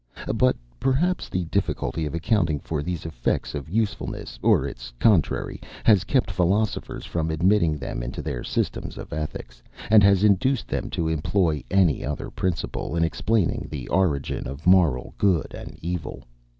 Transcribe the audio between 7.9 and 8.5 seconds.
into their